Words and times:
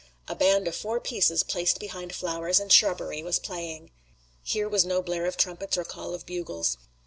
A 0.27 0.33
band 0.33 0.67
of 0.67 0.75
four 0.75 0.99
pieces 0.99 1.43
placed 1.43 1.79
behind 1.79 2.15
flowers 2.15 2.59
and 2.59 2.71
shrubbery 2.73 3.21
was 3.21 3.37
playing. 3.37 3.91
Here 4.41 4.67
was 4.67 4.83
no 4.83 5.03
blare 5.03 5.27
of 5.27 5.37
trumpets 5.37 5.77
or 5.77 5.83
call 5.83 6.15
of 6.15 6.25
bugles. 6.25 6.75